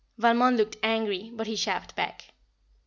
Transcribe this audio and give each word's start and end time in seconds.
Valmond 0.17 0.57
looked 0.57 0.77
angry, 0.81 1.29
but 1.31 1.45
he 1.45 1.55
chaffed 1.55 1.95
back. 1.95 2.29